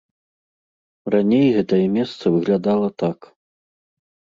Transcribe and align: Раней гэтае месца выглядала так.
Раней 1.17 1.47
гэтае 1.59 1.81
месца 2.01 2.35
выглядала 2.39 2.95
так. 3.07 3.33